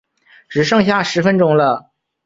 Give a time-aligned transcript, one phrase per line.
[0.49, 1.91] 只剩下十分钟了